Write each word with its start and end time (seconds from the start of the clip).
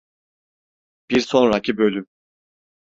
Bir 1.09 1.19
sonraki 1.21 1.77
bölüm… 1.77 2.05